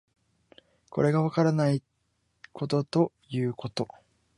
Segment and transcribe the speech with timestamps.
[0.89, 1.83] これがわからない
[2.53, 3.87] ことということ